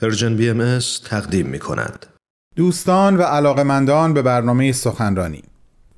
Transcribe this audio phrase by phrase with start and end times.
[0.00, 2.06] Persian BM تقدیم می کند.
[2.56, 5.42] دوستان و علاقمندان به برنامه سخنرانی.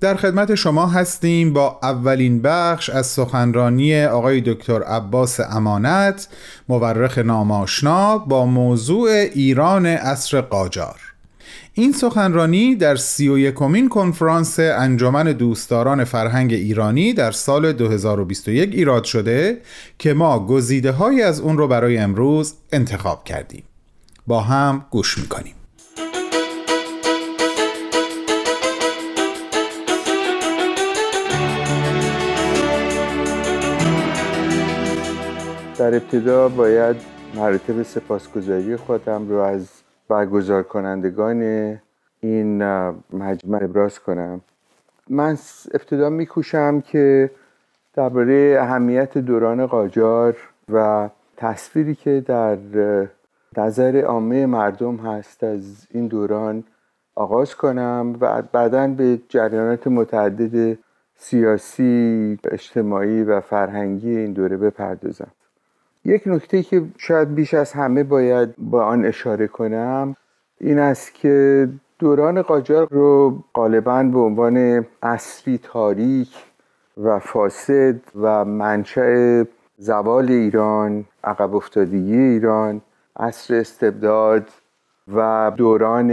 [0.01, 6.29] در خدمت شما هستیم با اولین بخش از سخنرانی آقای دکتر عباس امانت
[6.69, 11.01] مورخ نام‌آشنا با موضوع ایران عصر قاجار.
[11.73, 19.05] این سخنرانی در سی و یکمین کنفرانس انجمن دوستداران فرهنگ ایرانی در سال 2021 ایراد
[19.05, 19.59] شده
[19.99, 23.63] که ما گزیده های از اون رو برای امروز انتخاب کردیم.
[24.27, 25.55] با هم گوش می‌کنیم.
[35.79, 36.97] در ابتدا باید
[37.35, 39.69] مراتب سپاسگزاری خودم رو از
[40.09, 41.43] برگزار کنندگان
[42.21, 42.63] این
[43.13, 44.41] مجمع ابراز کنم.
[45.11, 45.39] من
[45.75, 47.31] ابتدا میکوشم که
[47.95, 50.37] درباره اهمیت دوران قاجار
[50.73, 52.59] و تصویری که در
[53.59, 56.65] نظر عامه مردم هست از این دوران
[57.15, 60.79] آغاز کنم و بعدا به جریانات متعدد
[61.17, 65.31] سیاسی، اجتماعی و فرهنگی این دوره بپردازم.
[66.05, 70.17] یک نکته که شاید بیش از همه باید با آن اشاره کنم
[70.61, 71.69] این است که
[71.99, 76.45] دوران قاجار رو غالبا به عنوان اصری تاریک
[76.97, 79.45] و فاسد و منشأ
[79.79, 82.81] زوال ایران عقب افتادگی ایران
[83.17, 84.49] عصر استبداد
[85.15, 86.11] و دوران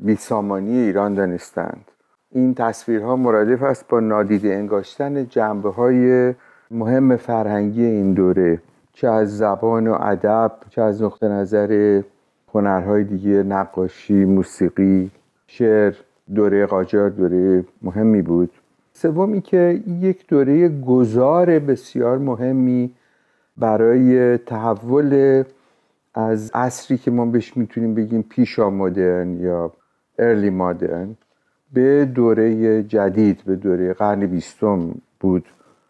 [0.00, 1.90] بیسامانی ایران دانستند.
[2.32, 6.34] این تصویرها مرادف است با نادیده انگاشتن جنبه های
[6.70, 12.02] مهم فرهنگی این دوره چه از زبان و ادب چه از نقطه نظر
[12.54, 15.10] هنرهای دیگه نقاشی موسیقی
[15.46, 15.94] شعر
[16.34, 18.50] دوره قاجار دوره مهمی بود.
[18.92, 22.94] سومی که یک دوره گذار بسیار مهمی
[23.56, 25.42] برای تحول
[26.14, 29.72] از عصری که ما بهش می‌تونیم بگیم پیشا مدرن یا
[30.18, 31.16] ارلی مدرن
[31.72, 35.44] به دوره جدید به دوره قرن بیستم بود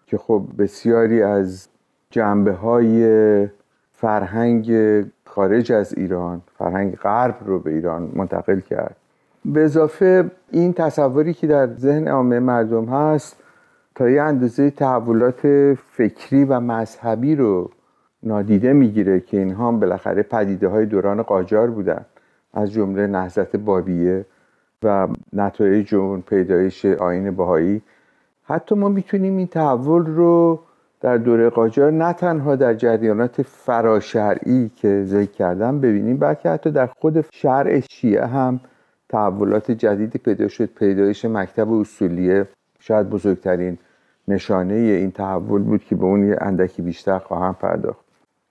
[0.06, 1.68] که خب بسیاری از
[2.10, 3.48] جنبه های
[3.92, 4.72] فرهنگ
[5.24, 8.96] خارج از ایران فرهنگ غرب رو به ایران منتقل کرد.
[9.44, 13.36] به اضافه این تصوری که در ذهن عامه مردم هست
[13.94, 17.70] تا یه اندازه تحولات فکری و مذهبی رو
[18.22, 22.04] نادیده می‌گیره که اینها هم بالاخره پدیده های دوران قاجار بودن.
[22.54, 24.24] از جمله نهضت بابیه
[24.82, 27.82] و نتایج اون پیدایش آین بهایی.
[28.44, 30.60] حتی ما می‌تونیم این تحول رو
[31.00, 36.86] در دوره قاجار نه تنها در جریانات فراشرعی که ذکر کردم ببینیم بلکه حتی در
[36.86, 38.60] خود شرع شیعه هم
[39.08, 40.66] تحولات جدیدی پیدا شد.
[40.66, 42.46] پیدایش مکتب اصولیه
[42.80, 43.78] شاید بزرگترین
[44.28, 47.99] نشانه این تحول بود که به اون یه اندکی بیشتر خواهم پرداخت.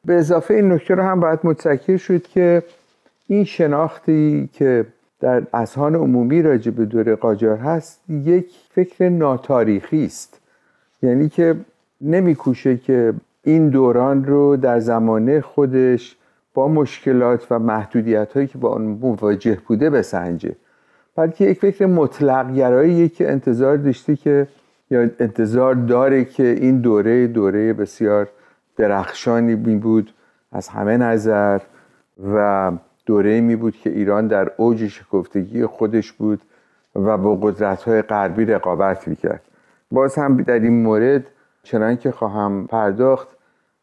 [0.05, 2.63] به اضافه این نکته رو هم باید متذکر شد که
[3.27, 4.85] این شناختی که
[5.19, 10.39] در اذهان عمومی راجع به دوره قاجار هست یک فکر ناتاریخی است.
[11.01, 11.55] یعنی که
[12.01, 16.17] نمیکوشه که این دوران رو در زمانه خودش
[16.53, 20.55] با مشکلات و محدودیت هایی که با آن مواجه بوده بسنجه.
[21.15, 24.47] بلکه یک فکر مطلق گرایی که انتظار داشته که
[24.91, 28.27] یا انتظار داره که این دوره دوره بسیار
[28.79, 30.13] درخشانی می بود
[30.51, 31.59] از همه نظر
[32.33, 32.71] و
[33.05, 36.41] دوره می بود که ایران در اوج شکفتگی خودش بود
[36.95, 39.41] و با قدرت های غربی رقابت می‌کرد
[39.91, 41.23] باز هم در این مورد
[41.63, 43.27] چنانکه خواهم پرداخت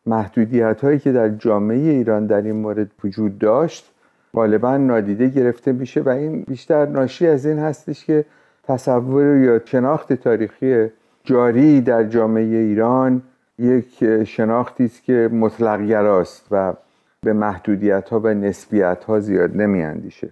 [0.07, 3.93] محدودیت هایی که در جامعه ایران در این مورد وجود داشت
[4.35, 8.25] غالبا نادیده گرفته میشه و این بیشتر ناشی از این هستش که
[8.63, 10.91] تصور یا شناخت تاریخی
[11.25, 13.23] جاری در جامعه ایران
[13.59, 16.75] یک شناختی است که مطلق گراست و
[17.23, 20.31] به محدودیت ها و نسبیت ها زیاد نمی اندیشه.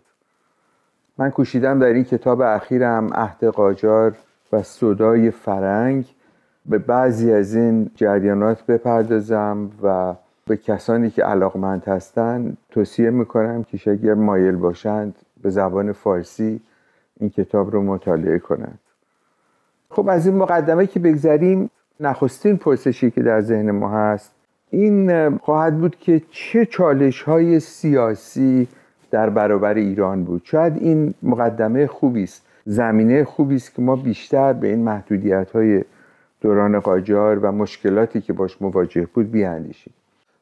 [1.18, 4.14] من کوشیدم در این کتاب اخیرم عهد قاجار
[4.52, 6.06] و صدای فرنگ
[6.66, 10.14] به بعضی از این جریانات بپردازم و
[10.46, 16.60] به کسانی که علاقمند هستند توصیه می‌کنم که اگر مایل باشند به زبان فارسی
[17.20, 18.78] این کتاب رو مطالعه کنند
[19.90, 21.70] خب از این مقدمه که بگذریم
[22.00, 24.32] نخستین پرسشی که در ذهن ما هست
[24.70, 28.68] این خواهد بود که چه چالش های سیاسی
[29.10, 30.42] در برابر ایران بود.
[30.44, 35.84] شاید این مقدمه خوبی است زمینه خوبی است که ما بیشتر به این محدودیت های
[36.40, 39.92] دوران قاجار و مشکلاتی که باش مواجه بود بیاندیشیم.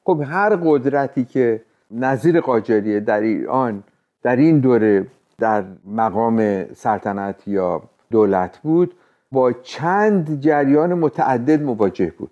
[0.05, 3.82] خب هر قدرتی که نظیر قاجاریه در ایران
[4.22, 5.06] در این دوره
[5.38, 8.94] در مقام سلطنت یا دولت بود
[9.32, 12.31] با چند جریان متعدد مواجه بود.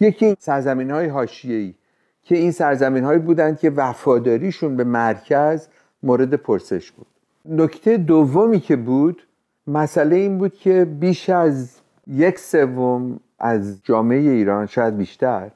[0.00, 1.74] یکی سرزمین های هاشیهی
[2.22, 5.68] که این سرزمین هایی بودند که وفاداریشون به مرکز
[6.02, 7.06] مورد پرسش بود.
[7.44, 9.22] نکته دومی که بود
[9.66, 15.50] مسئله این بود که بیش از یک سوم از جامعه ایران شاید بیشتر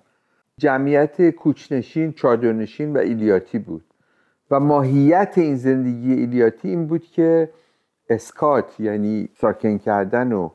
[0.59, 3.85] جمعیت کوچنشین، چادرنشین و ایلیاتی بود.
[4.51, 7.49] و ماهیت این زندگی ایلیاتی این بود که
[8.09, 10.51] اسکات یعنی ساکن کردن و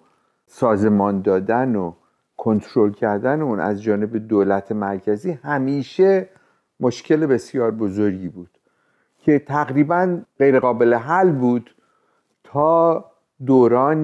[0.46, 1.94] سازمان دادن و
[2.38, 6.30] کنترل کردن اون از جانب دولت مرکزی همیشه
[6.80, 8.50] مشکل بسیار بزرگی بود
[9.18, 11.76] که تقریبا غیر قابل حل بود
[12.44, 13.06] تا
[13.46, 14.04] دوران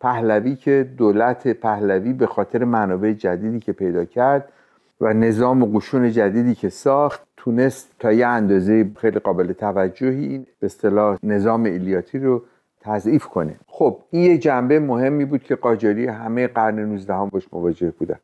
[0.00, 4.52] پهلوی که دولت پهلوی به خاطر منابع جدیدی که پیدا کرد
[5.00, 10.46] و نظام و قشون جدیدی که ساخت تونست تا یه اندازه خیلی قابل توجهی این
[10.60, 12.42] به اصطلاح نظام ایلیاتی رو
[12.80, 13.56] تضعیف کنه.
[13.66, 18.18] خب این یه جنبه مهمی بود که قاجاری همه قرن 19 هم باش مواجه بودن.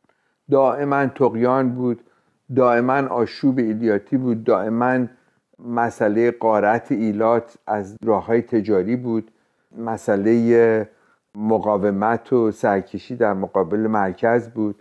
[0.51, 2.03] دائما تقیان بود
[2.55, 5.05] دائما آشوب ایلیاتی بود دائما
[5.59, 9.31] مسئله قارت ایلات از راه های تجاری بود
[9.77, 10.89] مسئله
[11.35, 14.75] مقاومت و سرکشی در مقابل مرکز بود.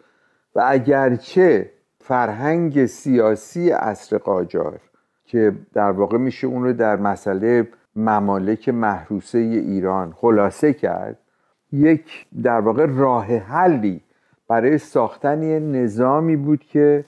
[0.55, 1.78] و اگرچه
[2.09, 4.81] فرهنگ سیاسی اصر قاجار
[5.25, 11.19] که در واقع میشه اون رو در مسئله ممالک محروسه ایران خلاصه کرد
[11.73, 14.01] یک در واقع راه حلی
[14.49, 17.05] برای ساختن نظامی بود که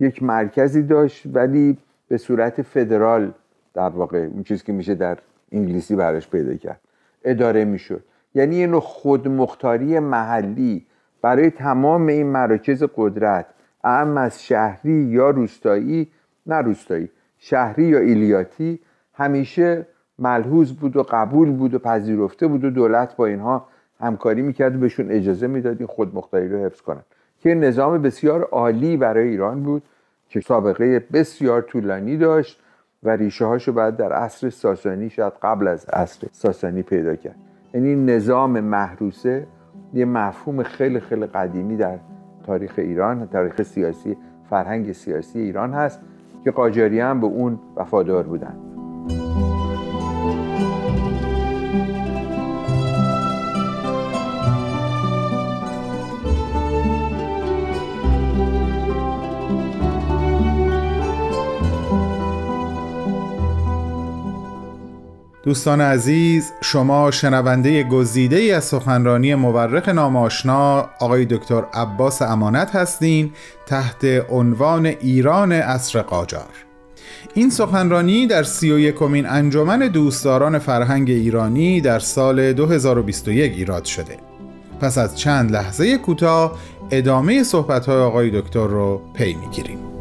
[0.00, 1.78] یک مرکزی داشت ولی
[2.08, 3.32] به صورت فدرال
[3.74, 5.18] در واقع اون چیزی که میشه در
[5.52, 6.80] انگلیسی براش پیدا کرد
[7.24, 8.04] اداره می‌شد.
[8.34, 10.86] یعنی یه نوع خودمختاری محلی
[11.22, 13.46] برای تمام این مراکز قدرت
[13.84, 16.08] اهم از شهری یا روستایی
[16.46, 17.10] نه روستایی.
[17.38, 18.80] شهری یا ایلیاتی
[19.14, 19.86] همیشه
[20.18, 23.68] ملحوظ بود و قبول بود و پذیرفته بود و دولت با اینها
[24.00, 27.04] همکاری می‌کرد و بهشون اجازه می‌داد این خودمختاری رو حفظ کنند
[27.38, 29.82] که نظام بسیار عالی برای ایران بود
[30.28, 32.60] که سابقه بسیار طولانی داشت
[33.02, 37.36] و ریشه هاشو بعد در عصر ساسانی شاید قبل از عصر ساسانی پیدا کرد.
[37.74, 39.46] یعنی نظام محروسه
[39.94, 41.98] یه مفهوم خیلی خیلی قدیمی در
[42.46, 44.16] تاریخ ایران تاریخ سیاسی
[44.50, 46.00] فرهنگ سیاسی ایران هست
[46.44, 48.63] که قاجاری هم به اون وفادار بودند
[65.44, 73.32] دوستان عزیز شما شنونده گزیده ای از سخنرانی مورخ ناماشنا آقای دکتر عباس امانت هستین
[73.66, 76.50] تحت عنوان ایران اصر قاجار.
[77.34, 84.16] این سخنرانی در سی و یکمین انجمن دوستداران فرهنگ ایرانی در سال 2021 ایراد شده.
[84.80, 86.58] پس از چند لحظه کوتاه
[86.90, 89.93] ادامه صحبت‌های آقای دکتر رو پی می‌گیریم.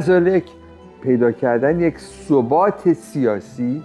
[0.00, 0.44] معزالک
[1.02, 3.84] پیدا کردن یک ثبات سیاسی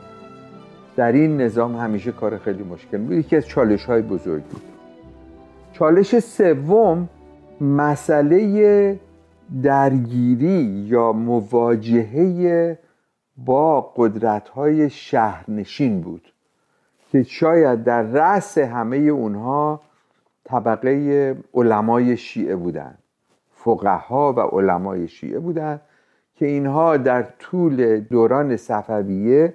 [0.96, 3.12] در این نظام همیشه کار خیلی مشکل بود.
[3.12, 4.62] یکی از چالش های بزرگ بود.
[5.74, 7.10] چالش سوم
[7.62, 9.00] مسئله
[9.64, 12.80] درگیری یا مواجهه
[13.38, 16.34] با قدرت های شهرنشین بود
[17.12, 19.82] که شاید در رأس همه اونها
[20.44, 22.98] طبقه علمای شیعه بودند
[23.52, 25.82] فقها و علمای شیعه بودند
[26.36, 29.54] که اینها در طول دوران صفویه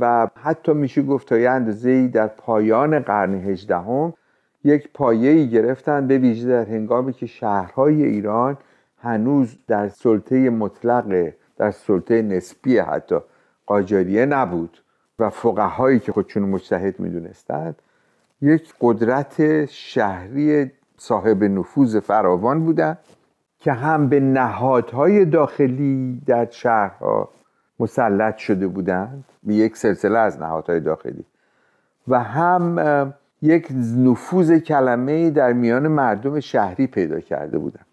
[0.00, 4.12] و حتی میشه گفت تا یه اندازه در پایان قرن هجدهم
[4.64, 8.56] یک پایه‌ای گرفتن به ویژه در هنگامی که شهرهای ایران
[8.98, 13.16] هنوز در سلطه مطلق در سلطه نسبی حتی
[13.66, 14.78] قاجاریه نبود
[15.18, 17.82] و فقهایی که خودشون مجتهد می‌دونستند
[18.42, 22.98] یک قدرت شهری صاحب نفوذ فراوان بودند
[23.66, 27.28] که هم به نهادهای داخلی در شهرها
[27.80, 31.24] مسلط شده بودند به یک سلسله از نهادهای داخلی
[32.08, 37.86] و هم یک نفوذ کلمه در میان مردم شهری پیدا کرده بودند.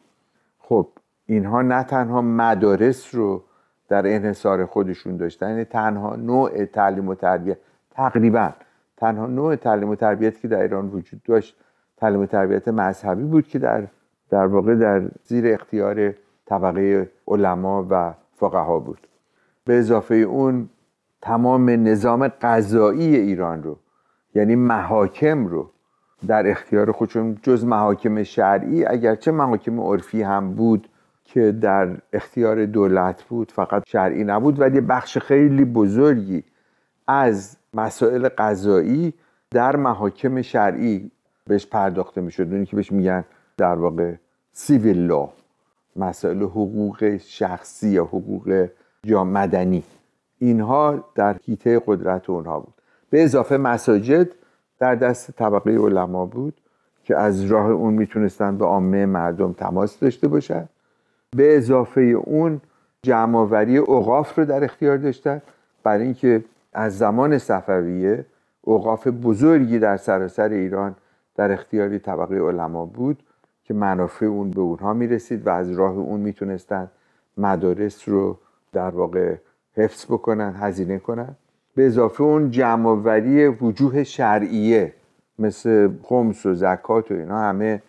[0.59, 0.87] خب
[1.25, 3.43] اینها نه تنها مدارس رو
[3.89, 7.57] در انحصار خودشون داشتن یعنی تنها نوع تعلیم و تربیت
[7.91, 8.49] تقریبا
[8.97, 11.55] تنها نوع تعلیم و تربیت که در ایران وجود داشت
[11.97, 13.87] تعلیم و تربیت مذهبی بود که در
[14.33, 16.13] در واقع در زیر اختیار
[16.45, 19.07] طبقه علما و فقها بود.
[19.65, 20.69] به اضافه اون
[21.21, 23.77] تمام نظام قضایی ایران رو
[24.35, 25.69] یعنی محاکم رو
[26.27, 30.89] در اختیار خودشون جز محاکم شرعی اگرچه محاکم عرفی هم بود
[31.23, 36.43] که در اختیار دولت بود فقط شرعی نبود ولی بخش خیلی بزرگی
[37.07, 39.13] از مسائل قضایی
[39.51, 41.11] در محاکم شرعی
[41.47, 42.53] بهش پرداخته می‌شد.
[42.53, 43.23] اونی که بهش میگن
[43.57, 44.13] در واقع
[44.51, 45.29] سیویل لا
[45.95, 48.67] مسائل حقوق شخصی یا حقوق
[49.03, 49.83] یا مدنی.
[50.39, 52.73] اینها در حیطه قدرت اونها بود.
[53.09, 54.27] به اضافه مساجد
[54.79, 56.53] در دست طبقه علما بود
[57.03, 60.69] که از راه اون می‌تونستن به عامه مردم تماس داشته باشن.
[61.31, 62.61] به اضافه اون
[63.01, 65.41] جمعآوری اوقاف رو در اختیار داشتن.
[65.83, 66.43] برای اینکه
[66.73, 68.25] از زمان صفویه
[68.61, 70.95] اوقاف بزرگی در سراسر ایران
[71.35, 73.23] در اختیاری طبقه علما بود.
[73.63, 76.91] که منافع اون به اونها می‌رسید و از راه اون می‌تونستن
[77.37, 78.37] مدارس رو
[78.71, 79.35] در واقع
[79.75, 81.35] حفظ بکنن هزینه کنن.
[81.75, 84.93] به اضافه اون جمعآوری وجوه شرعیه
[85.39, 87.81] مثل خمس و زکات و اینا همه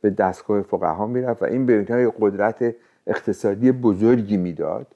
[0.00, 2.74] به دستگاه فقها می‌رفت و این به اینها قدرت
[3.06, 4.86] اقتصادی بزرگی می‌داد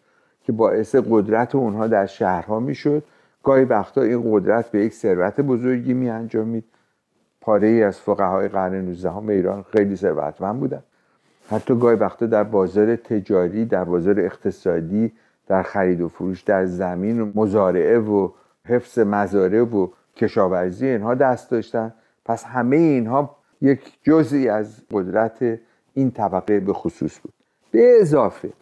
[0.43, 3.03] که باعث قدرت اونها در شهرها می‌شد.
[3.43, 6.65] گاهی وقتا این قدرت به یک ثروت بزرگی می انجامید
[7.41, 10.83] پاره ای از فقهای قرن 19 ایران خیلی ثروتمند بودن.
[11.51, 15.13] حتی گاهی وقتا در بازار تجاری در بازار اقتصادی
[15.47, 18.31] در خرید و فروش در زمین و مزارعه و
[18.65, 21.95] حفظ مزارع و کشاورزی اینها دست داشتن.
[22.25, 25.59] پس همه اینها یک جزئی از قدرت
[25.95, 27.33] این طبقه به خصوص بود.
[27.71, 28.53] به اضافه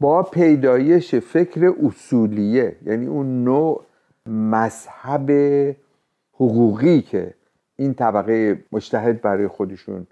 [0.00, 3.84] با پیدایش فکر اصولیه یعنی اون نوع
[4.26, 5.30] مذهب
[6.34, 7.34] حقوقی که
[7.76, 10.06] این طبقه مجتهد برای خودشون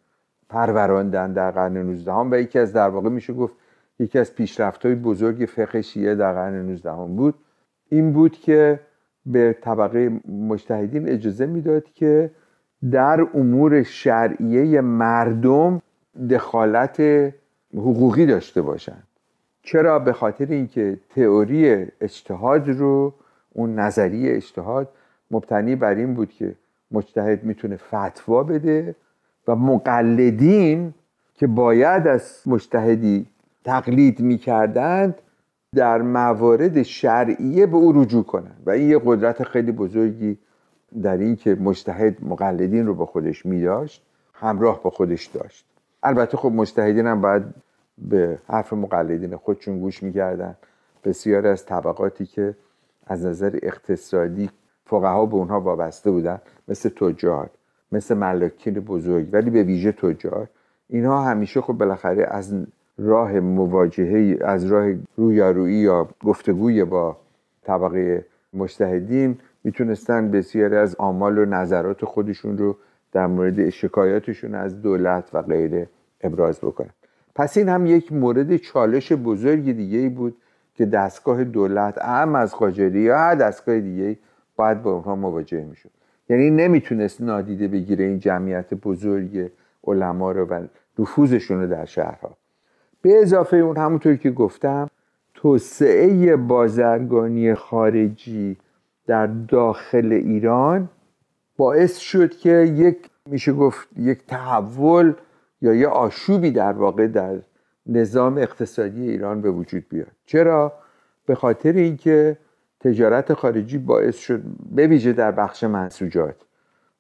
[0.49, 3.55] پروراندن در قرن 19 و یکی از در واقع میشه گفت
[3.99, 7.35] یکی از پیشرفت های بزرگ فقه شیعه در قرن 19 بود.
[7.89, 8.81] این بود که
[9.27, 12.31] به طبقه مجتهدین اجازه می‌داد که
[12.91, 15.83] در امور شرعیه مردم
[16.31, 17.01] دخالت
[17.75, 19.07] حقوقی داشته باشند.
[19.63, 23.15] چرا؟ به خاطر اینکه تئوری اجتهاد رو
[23.53, 24.89] اون نظریه اجتهاد
[25.31, 26.55] مبتنی بر این بود که
[26.91, 28.95] مجتهد می‌تونه فتوا بده
[29.49, 30.95] و مقلدین
[31.35, 33.27] که باید از مجتهدی
[33.65, 35.15] تقلید می‌کردند
[35.75, 38.63] در موارد شرعیه به او رجوع کنند.
[38.67, 40.39] و این یه قدرت خیلی بزرگی
[41.03, 45.67] در این که مجتهد مقلدین رو به خودش میداشت همراه با خودش داشت.
[46.03, 47.43] البته خب مجتهدین هم باید
[47.99, 50.57] به حرف مقلدین خودشون گوش می‌کردن.
[51.05, 52.55] بسیاری از طبقاتی که
[53.07, 54.51] از نظر اقتصادی
[54.91, 57.51] فقها به اونها وابسته بودن مثل تجار
[57.93, 60.49] مثل ملکین بزرگ ولی به ویژه تجار.
[60.89, 62.55] اینها همیشه خب بالاخره از
[62.99, 67.17] راه مواجهه از راه رویارویی یا گفتگوی با
[67.63, 72.77] طبقه مجتهدین می‌تونستن بسیاری از آمال و نظرات خودشون رو
[73.13, 75.89] در مورد شکایاتشون از دولت و غیره
[76.21, 76.91] ابراز بکنن.
[77.35, 80.37] پس این هم یک مورد چالش بزرگ دیگه بود
[80.75, 84.17] که دستگاه دولت اهم از قاجاری یا هر دستگاه دیگه
[84.61, 85.91] باید با اونها مواجه می‌شد.
[86.29, 89.51] یعنی نمی‌تونست نادیده بگیره این جمعیت بزرگ
[89.85, 90.67] علما رو و
[90.99, 92.37] نفوذشون رو در شهرها.
[93.03, 94.89] به اضافه اون همونطور که گفتم
[95.35, 98.57] توسعه بازرگانی خارجی
[99.07, 100.89] در داخل ایران
[101.57, 105.15] باعث شد که یک میشه گفت یک تحول
[105.63, 107.37] یا یه آشوبی در واقع در
[107.87, 110.13] نظام اقتصادی ایران به وجود بیاد.
[110.27, 110.73] چرا؟
[111.27, 112.37] به خاطر اینکه
[112.81, 116.37] تجارت خارجی باعث شد به ویژه در بخش منسوجات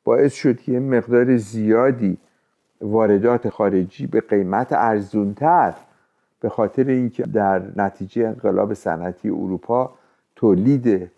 [0.05, 2.19] باعث شد که مقدار زیادی
[2.81, 5.75] واردات خارجی به قیمت ارزونتر
[6.41, 9.95] به خاطر اینکه در نتیجه انقلاب صنعتی اروپا
[10.37, 11.11] تولید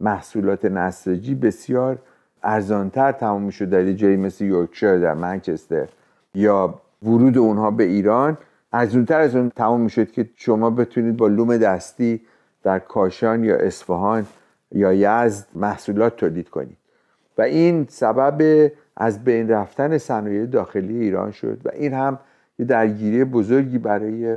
[0.00, 1.98] محصولات نساجی بسیار
[2.42, 5.88] ارزانتر تمام شد در جایی مثل یورکشایر در منچستر
[6.34, 8.38] یا ورود اونها به ایران
[8.72, 12.20] ارزونتر از اون تمام می‌شد که شما بتونید با لوم دستی
[12.62, 14.26] در کاشان یا اصفهان
[14.72, 16.76] یا یزد محصولات تولید کنید.
[17.38, 22.18] و این سبب از بین رفتن صنایع داخلی ایران شد و این هم
[22.58, 24.36] یه درگیری بزرگی برای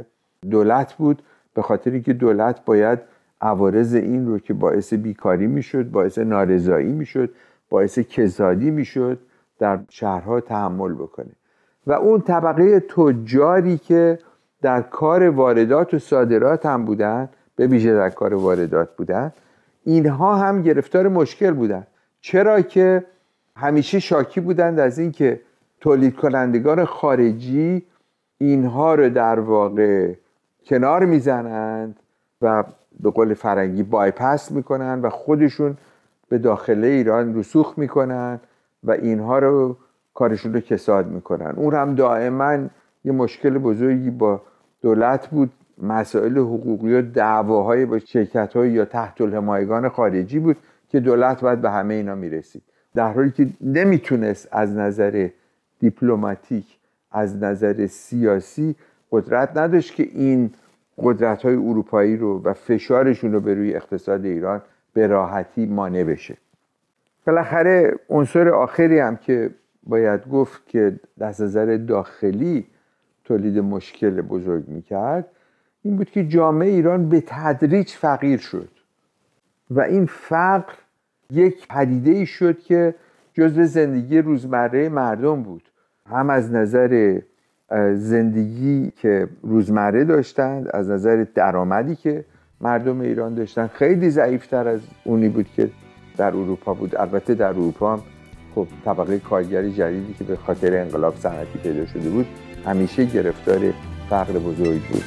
[0.51, 1.21] دولت بود
[1.53, 2.99] به خاطر اینکه دولت باید
[3.41, 7.29] عوارض این رو که باعث بیکاری می‌شد باعث نارضایی می‌شد
[7.69, 9.19] باعث کزادی می‌شد
[9.59, 11.31] در شهرها تحمل بکنه.
[11.87, 14.19] و اون طبقه تجاری که
[14.61, 19.31] در کار واردات و صادرات هم بودن به ویژه در کار واردات بودن
[19.83, 21.87] اینها هم گرفتار مشکل بودن.
[22.21, 23.03] چرا که
[23.55, 25.41] همیشه شاکی بودند از اینکه
[25.79, 27.83] تولید کنندگان خارجی
[28.37, 30.13] اینها رو در واقع
[30.65, 31.99] کنار می‌زنند
[32.41, 32.63] و
[32.99, 35.77] به قول فرنگی بایپس می‌کنن و خودشون
[36.29, 38.39] به داخل ایران رسوخ می‌کنن
[38.83, 39.77] و اینها رو
[40.13, 42.57] کارشون رو کساد می‌کنن اون هم دائما
[43.05, 44.41] یه مشکل بزرگی با
[44.81, 45.51] دولت بود
[45.81, 50.57] مسائل حقوقی و دعواهای با شرکت های یا تحت الحمایگان خارجی بود
[50.89, 52.63] که دولت باید به همه اینا می‌رسید.
[52.95, 55.29] در حالی که نمی‌تونست از نظر
[55.79, 56.77] دیپلماتیک
[57.11, 58.75] از نظر سیاسی
[59.11, 60.51] قدرت نداشت که این
[60.97, 64.61] قدرت های اروپایی رو و فشارشون رو به روی اقتصاد ایران
[64.93, 66.37] به راحتی مانع بشه.
[67.27, 69.49] بالاخره عنصر آخری هم که
[69.83, 72.65] باید گفت که دست نظر داخلی
[73.23, 75.25] تولید مشکل بزرگ می‌کرد
[75.83, 78.69] این بود که جامعه ایران به تدریج فقیر شد
[79.69, 80.73] و این فقر
[81.31, 82.95] یک پدیده ای شد که
[83.33, 85.63] جزء زندگی روزمره مردم بود.
[86.09, 87.21] هم از نظر
[87.93, 92.25] زندگی که روزمره داشتند از نظر درآمدی که
[92.61, 95.69] مردم ایران داشتن خیلی ضعیفتر از اونی بود که
[96.17, 96.95] در اروپا بود.
[96.95, 98.03] البته در اروپا هم
[98.55, 102.25] خب طبقه کارگری جدیدی که به خاطر انقلاب صنعتی پیدا شده بود
[102.65, 103.73] همیشه گرفتار
[104.09, 105.03] فقر بزرگ بود.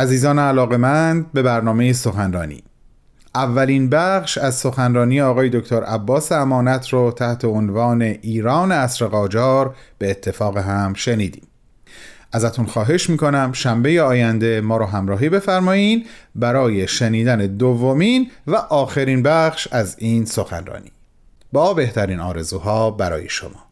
[0.00, 2.62] عزیزان علاقمند به برنامه سخنرانی.
[3.34, 10.10] اولین بخش از سخنرانی آقای دکتر عباس امانت رو تحت عنوان ایران اصر قاجار به
[10.10, 11.46] اتفاق هم شنیدیم.
[12.32, 19.68] ازتون خواهش می‌کنم شنبه آینده ما رو همراهی بفرمایین برای شنیدن دومین و آخرین بخش
[19.72, 20.92] از این سخنرانی.
[21.52, 23.69] با بهترین آرزوها برای شما.